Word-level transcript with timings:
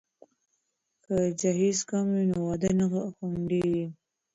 که 1.03 1.15
جهیز 1.39 1.79
کم 1.89 2.05
وي 2.13 2.23
نو 2.31 2.37
واده 2.47 2.69
نه 2.79 2.85
ځنډیږي. 3.19 3.85